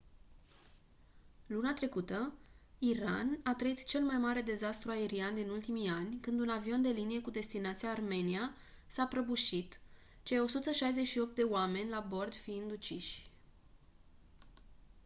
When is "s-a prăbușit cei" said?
8.87-10.39